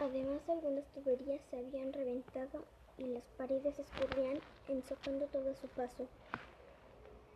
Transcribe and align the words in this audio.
Además, 0.00 0.40
algunas 0.48 0.84
tuberías 0.92 1.40
se 1.50 1.58
habían 1.58 1.92
reventado 1.92 2.64
y 2.98 3.04
las 3.04 3.24
paredes 3.36 3.78
escurrían, 3.78 4.38
ensocando 4.68 5.26
todo 5.26 5.54
su 5.54 5.68
paso. 5.68 6.06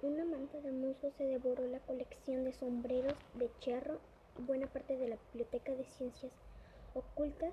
Una 0.03 0.25
manta 0.25 0.61
de 0.61 0.73
musgo 0.73 1.11
se 1.17 1.25
devoró 1.25 1.67
la 1.67 1.81
colección 1.81 2.45
de 2.45 2.53
sombreros 2.53 3.15
de 3.35 3.51
charro 3.61 3.99
y 4.39 4.43
buena 4.43 4.67
parte 4.67 4.97
de 4.97 5.09
la 5.09 5.17
biblioteca 5.27 5.73
de 5.73 5.85
ciencias 5.85 6.33
ocultas 6.95 7.53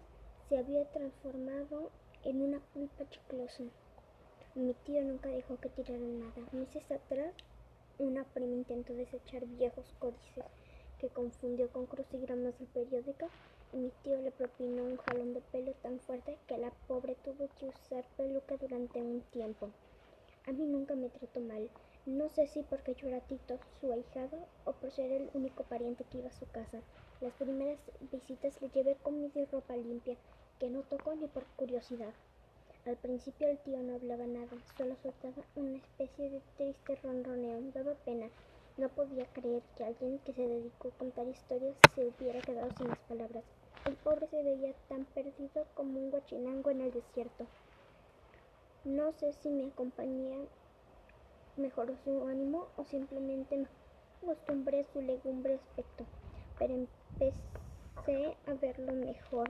se 0.50 0.58
había 0.58 0.86
transformado 0.92 1.90
en 2.24 2.42
una 2.42 2.60
pulpa 2.74 3.10
chiclosa. 3.10 3.64
Mi 4.54 4.74
tío 4.86 5.04
nunca 5.04 5.30
dejó 5.30 5.58
que 5.60 5.70
tiraran 5.70 6.20
nada. 6.20 6.48
Meses 6.52 6.90
atrás, 6.92 7.34
una 7.98 8.24
prima 8.26 8.54
intentó 8.54 8.94
desechar 8.94 9.46
viejos 9.46 9.86
códices 10.00 10.46
confundió 11.10 11.70
con 11.70 11.86
crucigramas 11.86 12.58
del 12.60 12.68
periódico 12.70 13.28
y 13.74 13.78
mi 13.78 13.92
tío 14.04 14.22
le 14.22 14.32
propinó 14.32 14.84
un 14.84 14.98
jalón 14.98 15.34
de 15.34 15.42
pelo 15.42 15.74
tan 15.82 16.00
fuerte 16.00 16.38
que 16.48 16.58
la 16.58 16.72
pobre 16.88 17.16
tuvo 17.24 17.50
que 17.60 17.68
usar 17.68 18.06
peluca 18.18 18.56
durante 18.58 19.02
un 19.02 19.22
tiempo. 19.32 19.70
A 20.48 20.52
mí 20.52 20.66
nunca 20.66 20.96
me 20.96 21.10
trató 21.10 21.40
mal. 21.40 21.70
No 22.06 22.30
sé 22.30 22.46
si 22.48 22.62
porque 22.62 22.94
yo 22.94 23.08
era 23.08 23.20
Tito, 23.22 23.58
su 23.82 23.92
ahijado, 23.92 24.38
o 24.66 24.74
por 24.74 24.92
ser 24.92 25.12
el 25.12 25.30
único 25.34 25.64
pariente 25.64 26.04
que 26.04 26.20
iba 26.20 26.28
a 26.28 26.40
su 26.40 26.46
casa. 26.52 26.80
Las 27.20 27.34
primeras 27.34 27.80
visitas 28.12 28.62
le 28.62 28.70
llevé 28.70 28.96
comida 29.02 29.40
y 29.40 29.46
ropa 29.46 29.76
limpia, 29.76 30.16
que 30.60 30.70
no 30.70 30.82
tocó 30.82 31.16
ni 31.16 31.28
por 31.28 31.44
curiosidad. 31.56 32.14
Al 32.86 32.96
principio 32.98 33.48
el 33.48 33.58
tío 33.58 33.82
no 33.82 33.96
hablaba 33.96 34.28
nada, 34.28 34.56
solo 34.78 34.96
soltaba 35.02 35.44
una 35.56 35.78
especie 35.78 36.30
de 36.30 36.42
triste 36.58 36.96
ronroneo. 37.02 37.60
Daba 37.74 37.96
pena. 38.06 38.30
No 38.78 38.90
podía 38.90 39.26
creer 39.28 39.64
que 39.78 39.86
alguien 39.86 40.20
que 40.20 40.34
se 40.34 40.46
dedicó 40.46 40.90
a 40.90 40.98
contar 40.98 41.26
historias 41.28 41.76
se 41.94 42.08
hubiera 42.08 42.42
quedado 42.42 42.70
sin 42.78 42.90
las 42.90 43.00
palabras. 43.00 43.46
El 43.86 43.96
pobre 43.96 44.28
se 44.28 44.44
veía 44.44 44.74
tan 44.90 45.06
perdido 45.06 45.66
como 45.76 45.98
un 45.98 46.12
guachinango 46.12 46.72
en 46.72 46.82
el 46.82 46.92
desierto. 46.92 47.46
No 48.84 49.14
sé 49.14 49.32
si 49.32 49.50
mi 49.50 49.72
compañía 49.72 50.38
mejoró 51.56 51.96
su 52.04 52.28
ánimo 52.28 52.68
o 52.76 52.84
simplemente 52.84 53.58
me 53.58 53.66
acostumbré 54.32 54.82
a 54.82 54.92
su 54.92 55.02
legumbre 55.02 55.56
aspecto, 55.56 56.06
pero 56.60 56.74
empecé 56.74 58.36
a 58.46 58.54
verlo 58.56 58.94
mejor. 58.94 59.50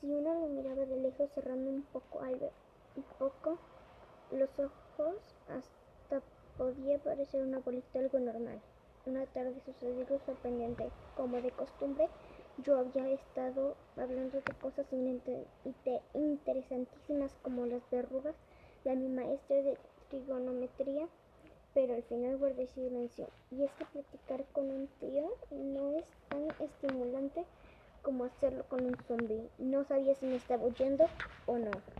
Si 0.00 0.12
uno 0.12 0.34
lo 0.34 0.48
miraba 0.48 0.84
de 0.84 0.96
lejos 0.96 1.30
cerrando 1.34 1.70
un 1.70 1.82
poco, 1.84 2.20
un 2.20 3.04
poco 3.18 3.58
los 4.30 4.50
ojos, 4.58 5.16
hasta 5.48 6.22
podía 6.62 6.96
parecer 6.98 7.42
una 7.42 7.58
bolita 7.58 7.98
algo 7.98 8.20
normal. 8.20 8.60
Una 9.04 9.26
tarde 9.26 9.60
sucedió 9.66 9.98
algo 10.02 10.20
sorprendente. 10.24 10.90
Como 11.16 11.42
de 11.42 11.50
costumbre, 11.50 12.08
yo 12.58 12.78
había 12.78 13.08
estado 13.08 13.74
hablando 13.96 14.40
de 14.40 14.54
cosas 14.60 14.86
interesantísimas 16.14 17.32
como 17.42 17.66
las 17.66 17.82
verrugas 17.90 18.36
de 18.84 18.94
mi 18.94 19.08
maestra 19.08 19.56
de 19.56 19.76
trigonometría, 20.08 21.08
pero 21.74 21.94
al 21.94 22.04
final 22.04 22.38
guardé 22.38 22.68
silencio. 22.68 23.26
Y 23.50 23.64
es 23.64 23.72
que 23.72 23.84
platicar 23.86 24.44
con 24.52 24.70
un 24.70 24.86
tío 25.00 25.34
no 25.50 25.96
es 25.96 26.04
tan 26.28 26.46
estimulante 26.60 27.44
como 28.02 28.22
hacerlo 28.26 28.64
con 28.68 28.86
un 28.86 28.96
zombie. 29.08 29.48
No 29.58 29.82
sabía 29.82 30.14
si 30.14 30.26
me 30.26 30.36
estaba 30.36 30.64
huyendo 30.64 31.06
o 31.46 31.58
no. 31.58 31.72